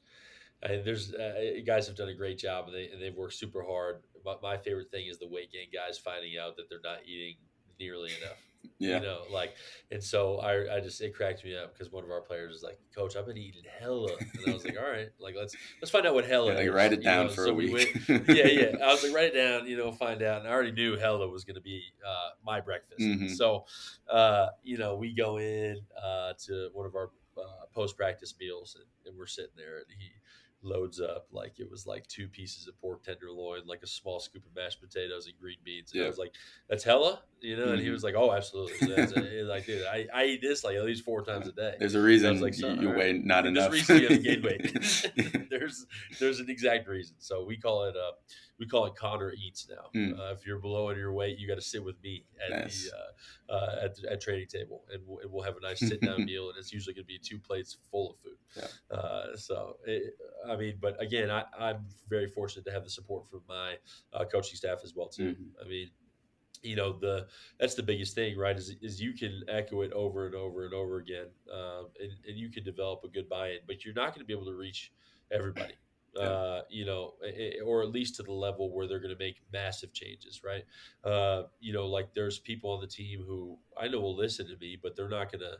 [0.63, 3.63] and there's uh, guys have done a great job and, they, and they've worked super
[3.63, 4.03] hard.
[4.25, 7.37] My, my favorite thing is the weight gain guys finding out that they're not eating
[7.79, 8.39] nearly enough.
[8.79, 8.97] Yeah.
[8.97, 9.55] You know, like,
[9.91, 12.63] and so I, I just, it cracked me up because one of our players is
[12.63, 14.11] like, Coach, I've been eating hella.
[14.19, 16.73] And I was like, all right, like, let's, let's find out what hella yeah, like,
[16.73, 17.33] Write it down know?
[17.33, 17.73] for so a week.
[17.73, 18.77] Went, yeah, yeah.
[18.83, 20.41] I was like, write it down, you know, find out.
[20.41, 23.01] And I already knew hella was going to be uh, my breakfast.
[23.01, 23.29] Mm-hmm.
[23.29, 23.67] So,
[24.11, 28.77] uh, you know, we go in uh, to one of our uh, post practice meals
[28.79, 30.11] and, and we're sitting there and he,
[30.63, 34.45] loads up like it was like two pieces of pork tenderloin, like a small scoop
[34.45, 35.93] of mashed potatoes and green beans.
[35.93, 36.07] And yeah.
[36.07, 36.35] I was like,
[36.69, 37.63] "That's hella," you know.
[37.63, 37.73] Mm-hmm.
[37.73, 37.93] And he mm-hmm.
[37.93, 41.23] was like, "Oh, absolutely." a, like, dude, I, I eat this like at least four
[41.23, 41.75] times a day.
[41.79, 42.99] There's a reason like, you, you right.
[42.99, 43.71] weigh not enough.
[43.71, 45.49] There's reason you have gained weight.
[45.51, 45.87] there's
[46.19, 47.17] there's an exact reason.
[47.19, 48.13] So we call it uh
[48.59, 49.91] we call it Connor eats now.
[49.95, 50.19] Mm.
[50.19, 52.91] Uh, if you're below your weight, you got to sit with me at Nice.
[52.91, 52.97] the
[53.53, 56.01] uh, uh, at, the- at training table, and we'll, and we'll have a nice sit
[56.01, 58.37] down meal, and it's usually going to be two plates full of food.
[58.57, 58.97] Yeah.
[58.97, 60.15] Uh, so it,
[60.49, 63.75] I mean, but again, I, I'm very fortunate to have the support from my
[64.15, 65.35] uh, coaching staff as well too.
[65.35, 65.65] Mhm.
[65.65, 65.91] I mean,
[66.63, 67.27] you know the
[67.61, 70.73] that's the biggest thing right is, is you can echo it over and over and
[70.73, 74.21] over again um, and, and you can develop a good buy-in but you're not going
[74.21, 74.91] to be able to reach
[75.31, 75.75] everybody.
[76.21, 77.15] Uh, you know
[77.65, 80.65] or at least to the level where they're going to make massive changes right?
[81.05, 84.57] Uh, you know like there's people on the team who i know will listen to
[84.59, 85.57] me but they're not going to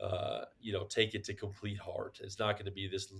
[0.00, 2.20] uh, you know take it to complete heart.
[2.22, 3.12] It's not going to be this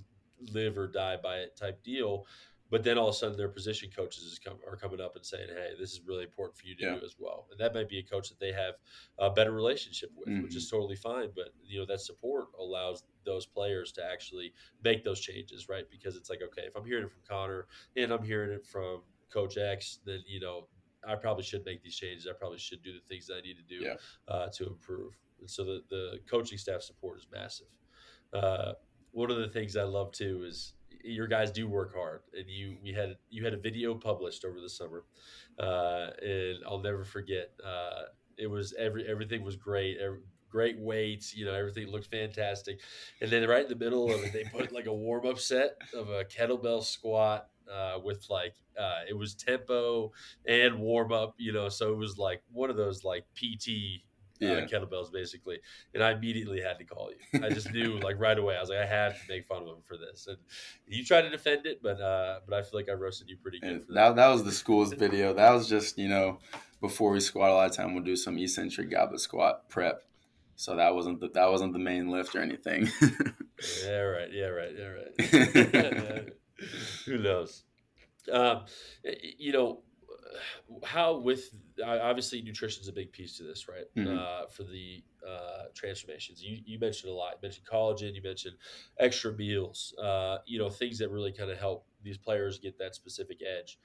[0.52, 2.26] live or die by it type deal
[2.70, 5.24] but then all of a sudden their position coaches is come, are coming up and
[5.26, 6.98] saying hey this is really important for you to Yeah.
[6.98, 7.46] do as well.
[7.50, 8.74] And that might be a coach that they have
[9.18, 13.46] a better relationship with which is totally fine but you know that support allows those
[13.46, 14.52] players to actually
[14.82, 15.84] make those changes right?
[15.90, 19.02] Because it's like okay if i'm hearing it from connor and i'm hearing it from
[19.32, 20.66] coach x then you know
[21.06, 22.26] i probably should make these changes.
[22.28, 23.94] I probably should do the things that i need to do Yeah.
[24.28, 25.16] uh, to improve.
[25.40, 27.68] And so the, the coaching staff support is massive.
[28.32, 28.72] Uh,
[29.12, 32.76] one of the things I love too is your guys do work hard, and you
[32.82, 35.04] we had you had a video published over the summer,
[35.58, 37.52] uh, and I'll never forget.
[37.64, 38.04] Uh,
[38.36, 42.80] it was every everything was great, every, great weights, you know, everything looked fantastic,
[43.20, 45.76] and then right in the middle of it, they put like a warm up set
[45.94, 47.48] of a kettlebell squat.
[47.70, 50.10] Uh, with like uh, it was tempo
[50.44, 54.02] and warm up, you know, so it was like one of those like PT
[54.42, 55.58] uh, kettlebells basically
[55.94, 58.70] and i immediately had to call you i just knew like right away i was
[58.70, 60.38] like i have to make fun of him for this and
[60.86, 63.60] you tried to defend it but uh but i feel like i roasted you pretty
[63.60, 65.34] good for that, that was the school's video.
[65.34, 66.38] That was just, you know,
[66.80, 70.02] before we squat, a lot of time we'll do some eccentric goblet squat prep.
[70.56, 72.88] So that wasn't the, that wasn't the main lift or anything.
[73.84, 76.28] yeah right yeah right yeah right
[77.06, 77.64] who knows
[78.32, 78.64] um
[79.38, 79.82] you know
[80.84, 81.50] how with
[81.84, 83.86] obviously nutrition is a big piece to this right?
[83.96, 84.16] Mhm.
[84.16, 86.42] uh, for the uh, transformations.
[86.42, 87.32] You, you mentioned a lot.
[87.34, 88.56] You mentioned collagen you mentioned
[88.98, 92.94] extra meals uh, you know things that really kind of help these players get that
[92.94, 93.78] specific edge.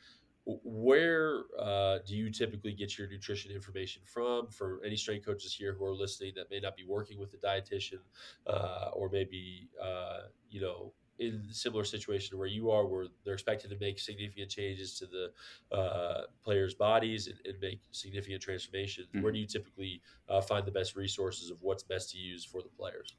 [0.47, 4.47] Where uh, do you typically get your nutrition information from?
[4.49, 7.37] For any strength coaches here who are listening that may not be working with a
[7.37, 7.99] dietitian
[8.45, 13.33] uh, or maybe uh, you know in a similar situation where you are where they're
[13.33, 19.07] expected to make significant changes to the uh, players bodies and, and make significant transformations
[19.21, 22.61] where do you typically uh, find the best resources of what's best to use for
[22.61, 23.15] the players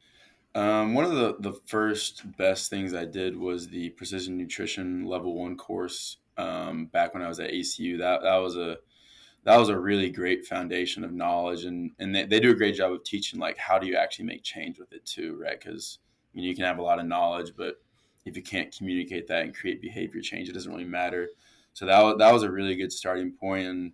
[0.54, 5.34] Um, one of the, the first best things I did was the precision nutrition level
[5.34, 7.98] one course um, back when I was at ACU.
[7.98, 8.78] That that was a
[9.44, 12.74] that was a really great foundation of knowledge, and and they, they do a great
[12.76, 15.58] job of teaching like how do you actually make change with it too, right?
[15.60, 15.98] Because
[16.34, 17.82] you can have a lot of knowledge, but
[18.26, 21.30] if you can't communicate that and create behavior change, it doesn't really matter.
[21.74, 23.92] So that was, that was a really good starting point, and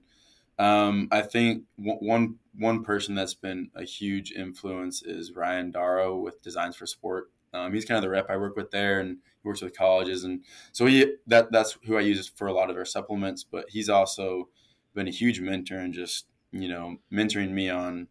[0.58, 6.42] um, I think one- one person that's been a huge influence is Ryan Darrow with
[6.42, 7.32] Designs for Sport.
[7.54, 10.24] Um, he's kind of the rep I work with there, and he works with colleges,
[10.24, 13.44] and so he that that's who I use for a lot of our supplements.
[13.44, 14.48] But he's also
[14.94, 18.08] been a huge mentor and just you know mentoring me on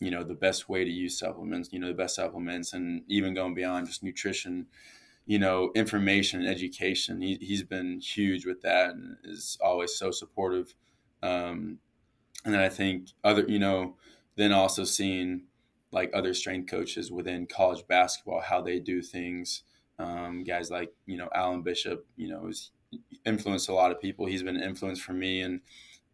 [0.00, 3.34] you know the best way to use supplements, you know the best supplements, and even
[3.34, 4.66] going beyond just nutrition.
[5.28, 7.20] You know, information and education.
[7.20, 10.74] He, he's been huge with that and is always so supportive.
[11.22, 11.78] Um,
[12.44, 13.96] and then I think other, you know,
[14.36, 15.42] then also seeing
[15.92, 19.64] like other strength coaches within college basketball, how they do things.
[19.98, 22.70] Um, guys like, you know, Alan Bishop, you know, has
[23.26, 24.26] influenced a lot of people.
[24.26, 25.60] He's been an influence for me and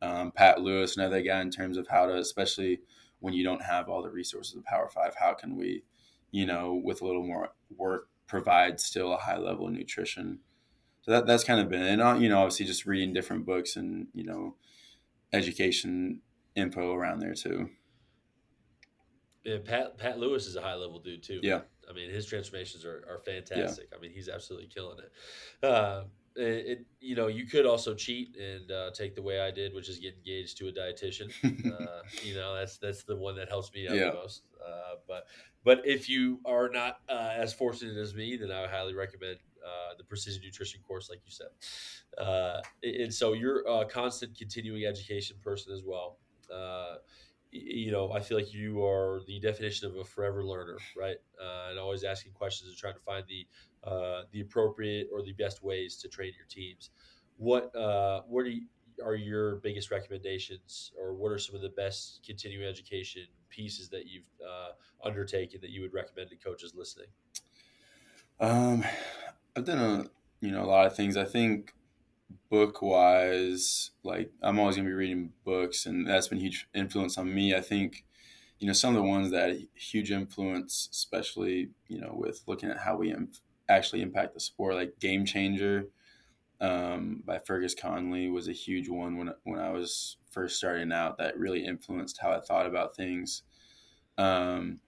[0.02, 2.80] um, Pat Lewis, another guy in terms of how to, especially
[3.20, 5.82] when you don't have all the resources of Power Five, how can we,
[6.30, 10.40] you know, with a little more work, provide still a high level of nutrition.
[11.02, 13.76] So that, that's kind of been, and uh, you know, obviously just reading different books
[13.76, 14.56] and you know,
[15.32, 16.20] education
[16.54, 17.68] info around there too.
[19.44, 21.40] Yeah, Pat Pat Lewis is a high level dude too.
[21.42, 21.60] Yeah.
[21.88, 23.88] I mean his transformations are, are fantastic.
[23.94, 25.66] I mean he's absolutely killing it.
[25.66, 26.04] Uh,
[26.36, 29.74] it, it- you know you could also cheat and uh, take the way I did,
[29.74, 31.32] which is get engaged to a dietitian.
[31.66, 34.04] uh, you know that's that's the one that helps me out Yeah.
[34.04, 34.44] the most.
[34.64, 35.24] Uh, but
[35.62, 39.38] but if you are not uh, as fortunate as me, then I would highly recommend
[39.64, 41.48] uh, the precision nutrition course, like you said.
[42.18, 46.18] Uh, and so you're a constant continuing education person as well.
[46.52, 46.96] Uh,
[47.50, 51.16] you know, I feel like you are the definition of a forever learner, right?
[51.40, 53.46] Uh, and always asking questions and trying to find the
[53.86, 56.90] uh, the appropriate or the best ways to train your teams.
[57.36, 58.66] What uh, what are you,
[59.04, 64.06] are your biggest recommendations, or what are some of the best continuing education pieces that
[64.06, 64.72] you've uh,
[65.04, 67.08] undertaken that you would recommend to coaches listening?
[68.40, 68.84] Um,
[69.56, 71.16] I've done a you know a lot of things.
[71.16, 71.74] I think
[72.50, 77.34] book wise, like I'm always gonna be reading books, and that's been huge influence on
[77.34, 77.54] me.
[77.54, 78.04] I think,
[78.58, 82.78] you know, some of the ones that huge influence, especially you know, with looking at
[82.78, 83.12] how we
[83.68, 85.88] actually impact the sport, like Game Changer
[86.60, 91.18] um, by Fergus Connolly was a huge one when when I was first starting out.
[91.18, 93.42] That really influenced how I thought about things.
[94.16, 94.80] Um,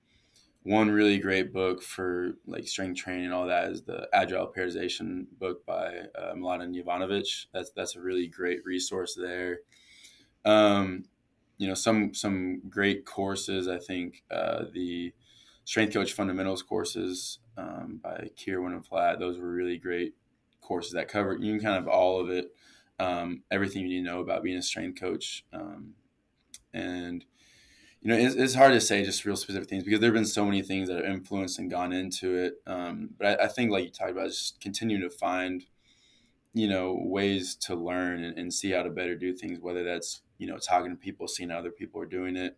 [0.62, 5.26] one really great book for like strength training and all that is the Agile Periodization
[5.38, 7.46] book by uh, Mladen Jovanovic.
[7.52, 9.60] That's that's a really great resource there.
[10.44, 11.04] Um,
[11.58, 13.68] you know, some some great courses.
[13.68, 15.12] I think uh, the
[15.64, 19.18] Strength Coach Fundamentals courses um, by Keir Flatt.
[19.18, 20.14] Those were really great
[20.60, 22.54] courses that covered you kind of all of it,
[22.98, 25.94] um, everything you need to know about being a strength coach, um,
[26.72, 27.24] and
[28.06, 30.24] you know, it's, it's, hard to say just real specific things because there have been
[30.24, 32.54] so many things that have influenced and gone into it.
[32.64, 35.64] Um, but I, I, think, like you talked about, just continuing to find,
[36.54, 40.22] you know, ways to learn and, and, see how to better do things, whether that's,
[40.38, 42.56] you know, talking to people, seeing how other people are doing it,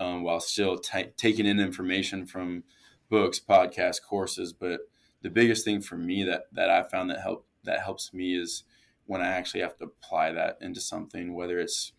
[0.00, 2.64] um, while still t- taking in information from
[3.10, 4.54] books, podcasts, courses.
[4.54, 4.80] But
[5.20, 8.64] the biggest thing for me that, that I found that help that helps me is
[9.04, 11.92] when I actually have to apply that into something, whether it's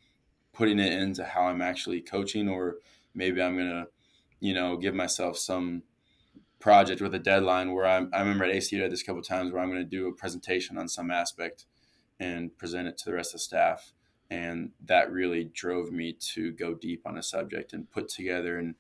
[0.54, 2.78] putting it into how I'm actually coaching, or
[3.14, 3.88] maybe I'm gonna,
[4.40, 5.84] you know, give myself some
[6.62, 9.52] project with a deadline where I'm, I remember at ACU I did this couple times
[9.52, 11.66] where I'm going to do a presentation on some aspect
[12.20, 13.92] and present it to the rest of the staff.
[14.30, 18.76] And that really drove me to go deep on a subject and put together and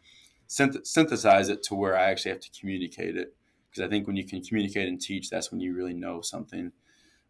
[0.51, 3.33] synth- synthesize it to where I actually have to communicate it.
[3.69, 6.73] Because I think when you can communicate and teach, that's when you really know something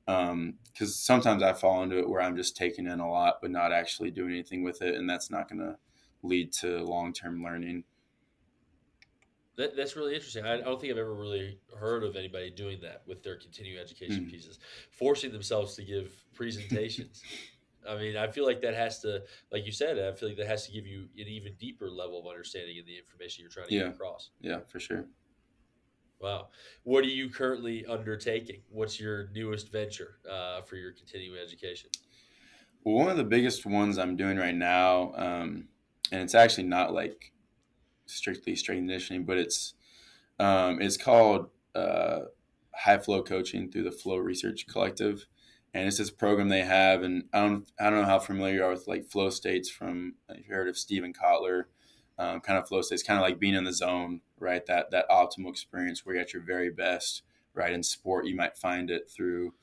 [0.05, 0.57] because um,
[0.87, 4.11] sometimes I fall into it where I'm just taking in a lot but not actually
[4.11, 5.77] doing anything with it, and that's not going to
[6.23, 7.83] lead to long term learning.
[9.57, 10.45] That, that's really interesting.
[10.45, 13.79] I, I, don't think I've ever really heard of anybody doing that with their continuing
[13.79, 14.31] education mm.
[14.31, 17.21] pieces, forcing themselves to give presentations.
[17.87, 20.47] I mean, I feel like that has to, like you said, I feel like that
[20.47, 23.67] has to give you an even deeper level of understanding of the information you're trying
[23.67, 23.83] to yeah.
[23.83, 24.29] get across.
[24.39, 25.05] Yeah, for sure.
[26.19, 26.49] Wow.
[26.83, 28.61] What are you currently undertaking?
[28.69, 31.89] What's your newest venture uh, for your continuing education?
[32.83, 35.67] Well, one of the biggest ones I'm doing right now, um,
[36.11, 37.31] and it's actually not like
[38.05, 39.73] strictly strength conditioning, but it's
[40.39, 42.21] um, it's called uh,
[42.75, 45.27] High Flow Coaching through the Flow Research Collective,
[45.73, 47.03] and it's this program they have.
[47.03, 50.15] And I don't I don't know how familiar you are with like flow states from
[50.35, 51.65] you heard of Steven Kotler
[52.21, 54.65] um, kind of flow states, kind of like being in the zone, right?
[54.67, 57.23] That that optimal experience where you're at your very best,
[57.55, 57.73] right?
[57.73, 59.53] In sport, you might find it through,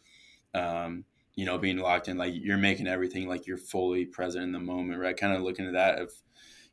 [0.55, 1.05] um,
[1.37, 4.59] you know, being locked in, like you're making everything like you're fully present in the
[4.59, 5.17] moment, right?
[5.17, 6.13] Kind of looking at that of,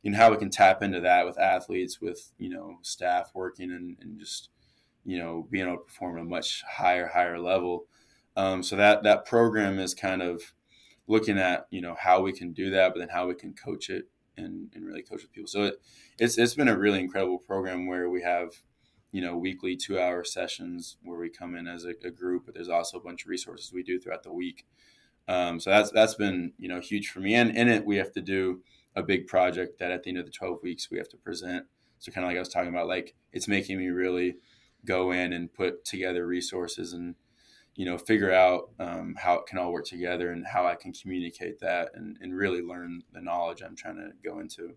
[0.02, 3.70] you know, how we can tap into that with athletes, with you know, staff working
[3.70, 4.48] and, and just,
[5.04, 7.86] you know, being able to perform at a much higher, higher level.
[8.36, 10.52] Um, so that that program is kind of
[11.06, 13.88] looking at you know how we can do that, but then how we can coach
[13.90, 14.04] it
[14.36, 15.48] and, and really coach with people.
[15.48, 15.80] So it,
[16.18, 18.50] it's it's been a really incredible program where we have
[19.12, 22.54] you know weekly two hour sessions where we come in as a, a group, but
[22.54, 24.66] there's also a bunch of resources we do throughout the week.
[25.28, 27.34] Um, so that's that's been you know huge for me.
[27.34, 28.62] And in it, we have to do
[28.94, 31.66] a big project that at the end of the 12 weeks we have to present.
[31.98, 34.36] So kind of like I was talking about, like it's making me really
[34.84, 37.14] go in and put together resources and
[37.76, 40.92] you know, figure out um, how it can all work together and how I can
[40.92, 44.74] communicate that and, and really learn the knowledge I'm trying to go into.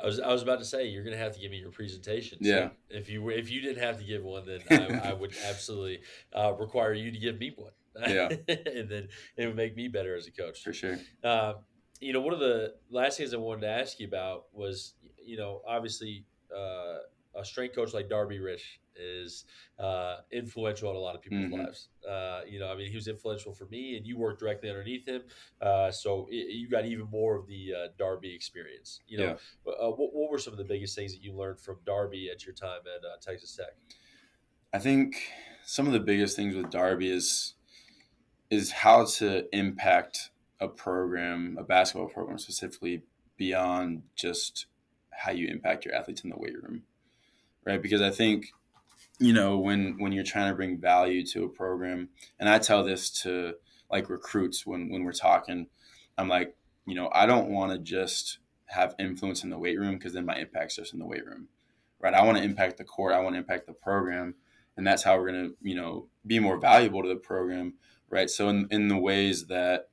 [0.00, 1.72] I was I was about to say you're going to have to give me your
[1.72, 2.42] presentation.
[2.42, 2.68] So yeah.
[2.88, 4.60] If you if you didn't have to give one, then
[5.02, 6.00] I, I would absolutely
[6.34, 7.72] uh, require you to give me one.
[8.06, 8.28] Yeah.
[8.48, 10.62] and then it would make me better as a coach.
[10.62, 10.98] For sure.
[11.22, 11.54] Uh,
[12.00, 15.36] you know, one of the last things I wanted to ask you about was, you
[15.36, 16.24] know, obviously
[16.56, 16.98] uh,
[17.34, 19.44] a strength coach like Darby Rich is
[19.78, 21.60] uh, influential in a lot of people's mm-hmm.
[21.60, 21.88] lives.
[22.08, 25.06] Uh, you know, I mean, he was influential for me, and you worked directly underneath
[25.06, 25.22] him,
[25.60, 29.00] uh, so it, you got even more of the uh, Darby experience.
[29.06, 29.72] You know, yeah.
[29.72, 32.44] Uh, what, what, were some of the biggest things that you learned from Darby at
[32.44, 33.76] your time at uh, Texas Tech?
[34.72, 35.16] I think
[35.64, 37.54] some of the biggest things with Darby is
[38.50, 43.02] is how to impact a program, a basketball program specifically,
[43.36, 44.66] beyond just
[45.10, 46.82] how you impact your athletes in the weight room
[47.68, 47.82] right?
[47.82, 48.46] Because I think,
[49.18, 52.08] you know, when when you're trying to bring value to a program,
[52.38, 53.54] and I tell this to
[53.90, 55.66] like recruits when when we're talking,
[56.16, 56.56] I'm like,
[56.86, 60.26] you know, I don't want to just have influence in the weight room because then
[60.26, 61.48] my impact's just in the weight room,
[61.98, 62.14] right?
[62.14, 64.34] I want to impact the court, I want to impact the program,
[64.76, 67.74] and that's how we're gonna, you know, be more valuable to the program,
[68.10, 68.30] right?
[68.30, 69.88] So in in the ways that,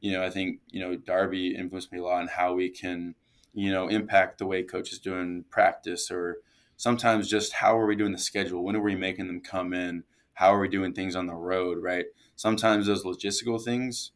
[0.00, 3.14] you know, I think you know Darby influenced me a lot on how we can,
[3.52, 6.38] you know, impact the way coaches doing practice or
[6.76, 8.64] sometimes just how are we doing the schedule?
[8.64, 10.04] When are we making them come in
[10.34, 12.06] how are we doing things on the road, right?
[12.36, 14.10] Sometimes those logistical things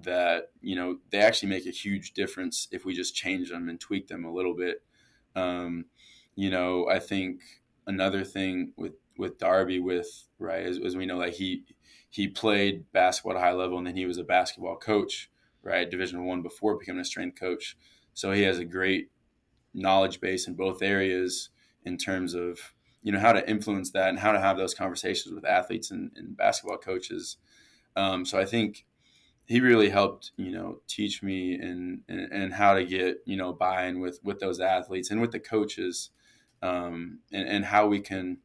[0.00, 3.80] that you know they actually make a huge difference if we just change them and
[3.80, 4.82] tweak them a little bit.
[5.34, 5.86] Um,
[6.36, 7.40] you know, I think
[7.86, 11.64] another thing with with Darby, with right, as, as we know, like he
[12.10, 15.30] he played basketball at a high level, and then he was a basketball coach,
[15.62, 17.76] right, Division One before becoming a strength coach.
[18.14, 19.10] So he has a great
[19.74, 21.50] knowledge base in both areas
[21.84, 22.58] in terms of
[23.02, 26.10] you know how to influence that and how to have those conversations with athletes and,
[26.16, 27.36] and basketball coaches.
[27.96, 28.84] Um, so I think
[29.48, 33.98] he really helped you know teach me and, and, how to get you know buy-in
[33.98, 36.10] with with those athletes and with the coaches
[36.62, 38.38] um, and, and how we can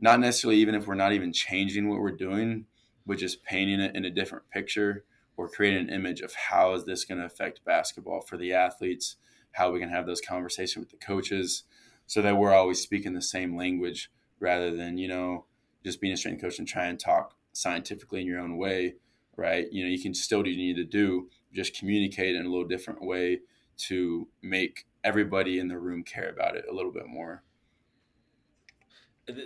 [0.00, 2.64] not necessarily even if we're not even changing what we're doing
[3.06, 5.04] but just painting it in a different picture
[5.36, 9.16] or creating an image of how is this going to affect basketball for the athletes
[9.52, 11.64] how we can have those conversations with the coaches
[12.08, 15.44] so that we're always speaking the same language rather than you know
[15.84, 18.94] just being a strength coach and try and talk scientifically in your own way
[19.38, 19.72] right?
[19.72, 22.48] You know you can still do what you need to do just communicate in a
[22.48, 23.40] little different way
[23.78, 27.42] to make everybody in the room care about it a little bit more.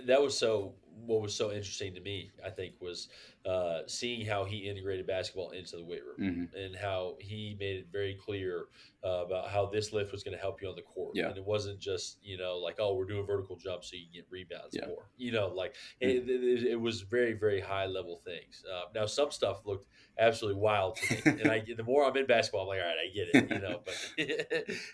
[0.07, 0.73] That was so
[1.05, 3.07] what was so interesting to me, I think, was
[3.45, 6.57] uh, seeing how he integrated basketball into the weight room mm-hmm.
[6.57, 8.65] and how he made it very clear
[9.03, 11.11] uh, about how this lift was going to help you on the court.
[11.13, 11.27] Yeah.
[11.27, 14.13] And it wasn't just, you know, like, oh, we're doing vertical jumps so you can
[14.13, 14.87] get rebounds yeah.
[14.87, 15.09] more.
[15.17, 16.29] You know, like mm-hmm.
[16.29, 18.63] it, it, it, was very, very high level things.
[18.71, 19.87] Uh, now, some stuff looked
[20.17, 21.41] absolutely wild to me.
[21.41, 23.59] and I, the more I'm in basketball, I'm like, all right, I get it, you
[23.59, 23.81] know.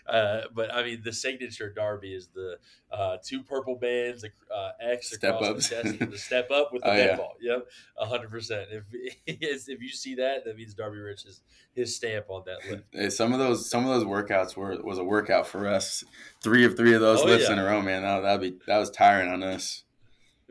[0.06, 2.56] But, uh, but I mean, the signature Darby is the
[2.90, 5.68] uh, two purple bands, uh, X step across ups.
[5.68, 7.16] the chest, the step up with the oh, dead yeah.
[7.16, 7.34] ball.
[7.40, 7.68] Yep,
[8.00, 8.68] hundred percent.
[8.70, 8.84] If
[9.68, 11.40] if you see that, that means Darby Rich is
[11.74, 12.84] his stamp on that lift.
[12.92, 16.04] Hey, some of those some of those workouts were was a workout for us.
[16.42, 17.54] Three of three of those oh, lifts yeah.
[17.54, 18.02] in a row, man.
[18.02, 19.84] That that'd be that was tiring on us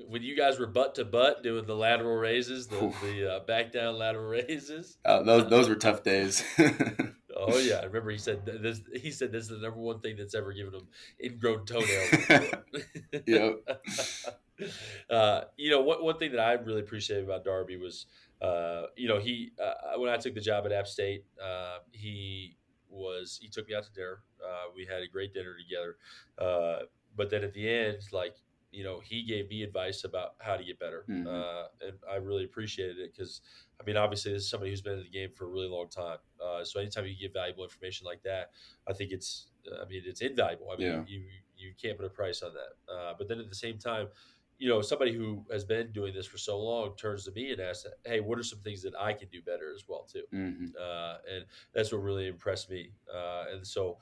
[0.07, 3.71] when you guys were butt to butt doing the lateral raises, the, the uh, back
[3.71, 4.97] down lateral raises.
[5.03, 6.43] Uh, those those were tough days.
[7.35, 8.81] oh yeah, I remember he said this.
[8.95, 10.87] He said this is the number one thing that's ever given him
[11.23, 12.53] ingrown toenails.
[13.25, 13.59] yep.
[15.10, 18.05] Uh, you know, one one thing that I really appreciated about Darby was,
[18.43, 22.55] uh, you know, he uh, when I took the job at App State, uh, he
[22.91, 24.20] was he took me out to dinner.
[24.76, 25.97] we had a great dinner together.
[27.18, 28.36] but then at the end, like
[28.72, 31.28] you know, he gave me advice about how to get better, mm-hmm.
[31.28, 33.41] uh, and I really appreciated it because,
[33.82, 35.89] I mean, obviously, this is somebody who's been in the game for a really long
[35.89, 36.18] time.
[36.43, 38.51] Uh, so anytime you give valuable information like that,
[38.88, 40.70] I think it's, I mean, it's invaluable.
[40.72, 41.03] I mean, yeah.
[41.07, 41.24] you
[41.57, 42.93] you can't put a price on that.
[42.93, 44.07] Uh, but then at the same time,
[44.60, 47.62] you know, somebody who has been doing this for so long turns to me and
[47.62, 50.66] asks, "Hey, what are some things that I can do better as well too?" Mm-hmm.
[50.80, 52.91] Uh, and that's what really impressed me.
[53.12, 53.97] Uh, and so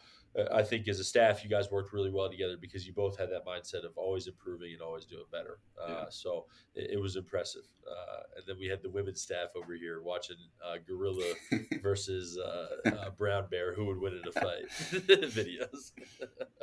[0.54, 3.30] I think as a staff, you guys worked really well together because you both had
[3.32, 5.60] that mindset of always improving and always doing better.
[5.82, 6.06] Uh, yeah.
[6.10, 7.64] So it, it, was impressive.
[7.90, 11.34] Uh, and then we had the women's staff over here watching uh, Gorilla
[11.82, 14.68] versus uh, uh, Brown Bear, who would win in a fight
[15.08, 15.92] videos.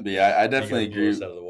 [0.05, 1.09] yeah, I, I definitely agree.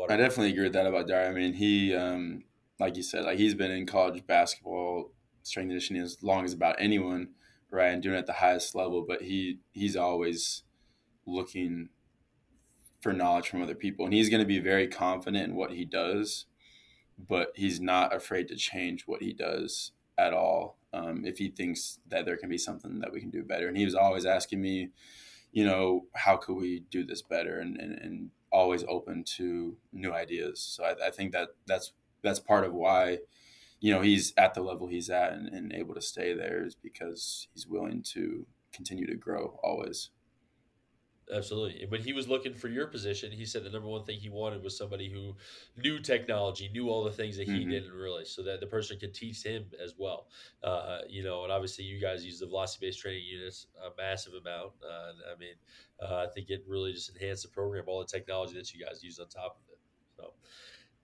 [0.08, 1.26] I definitely agree with that about Dar.
[1.26, 2.44] I mean, he, um,
[2.80, 5.12] like you said, like he's been in college basketball,
[5.42, 7.28] strength conditioning as long as about anyone,
[7.70, 9.04] right, and doing it at the highest level.
[9.06, 10.62] But he he's always
[11.26, 11.88] looking
[13.04, 14.06] for knowledge from other people.
[14.06, 16.46] And he's going to be very confident in what he does,
[17.28, 21.98] but he's not afraid to change what he does at all um, if he thinks
[22.08, 23.68] that there can be something that we can do better.
[23.68, 24.88] And he was always asking me,
[25.52, 27.58] you know, how could we do this better?
[27.58, 30.60] And, and, and always open to new ideas.
[30.60, 31.92] So I, I, think that that's
[32.22, 33.18] that's part of why,
[33.80, 36.74] you know, he's at the level he's at and, and able to stay there is
[36.74, 40.08] because he's willing to continue to grow always.
[41.32, 41.82] Absolutely.
[41.82, 44.28] And when he was looking for your position, he said the number one thing he
[44.28, 45.34] wanted was somebody who
[45.80, 47.70] knew technology, knew all the things that he mm-hmm.
[47.70, 50.26] didn't really, so that the person could teach him as well.
[50.62, 54.34] Uh, you know, and obviously you guys use the velocity based training units a massive
[54.34, 54.72] amount.
[54.84, 55.54] Uh, I mean,
[56.02, 59.02] uh, I think it really just enhanced the program, all the technology that you guys
[59.02, 59.78] use on top of it.
[60.16, 60.32] So,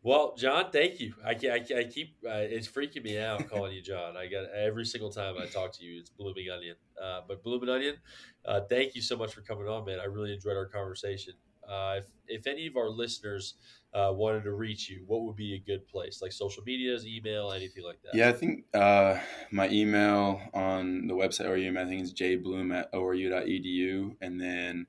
[0.03, 1.15] well, John, thank you.
[1.25, 4.17] I, I, I keep uh, it's freaking me out calling you John.
[4.17, 6.77] I got every single time I talk to you, it's blooming onion.
[7.01, 7.97] Uh, but blooming onion,
[8.45, 10.01] uh, thank you so much for coming on, man.
[10.01, 11.35] I really enjoyed our conversation.
[11.69, 13.55] Uh, if, if any of our listeners
[13.95, 16.21] uh, wanted to reach you, what would be a good place?
[16.23, 18.15] Like social medias, email, anything like that?
[18.15, 19.19] Yeah, I think uh,
[19.53, 24.17] my email on the website ORU, I think it's jbloom at oru.edu.
[24.21, 24.87] And then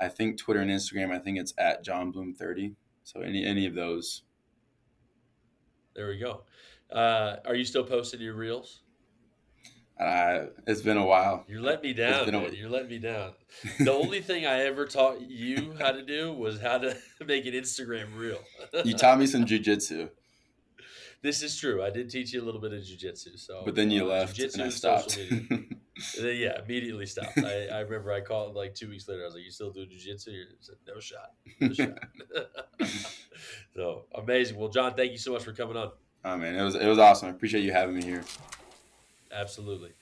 [0.00, 2.76] I think Twitter and Instagram, I think it's at johnbloom30.
[3.04, 4.22] So any any of those
[5.94, 6.42] there we go.
[6.90, 8.80] Uh, are you still posting your reels?
[9.98, 11.44] Uh, it's been a while.
[11.48, 12.34] You're letting me down.
[12.34, 12.48] A...
[12.50, 13.32] You're letting me down.
[13.78, 17.52] The only thing I ever taught you how to do was how to make an
[17.52, 18.40] Instagram reel.
[18.84, 20.10] you taught me some jujitsu.
[21.22, 21.82] this is true.
[21.82, 23.38] I did teach you a little bit of jujitsu.
[23.38, 25.18] So, but then you uh, left and I stopped.
[26.20, 27.38] then, yeah, immediately stopped.
[27.38, 29.22] I, I remember I called like two weeks later.
[29.22, 31.98] I was like, "You still do jujitsu?" You said, "No shot, no shot."
[33.74, 34.56] so amazing.
[34.56, 35.92] Well, John, thank you so much for coming on.
[36.24, 37.28] oh man, it was it was awesome.
[37.28, 38.24] I appreciate you having me here.
[39.32, 39.92] Absolutely.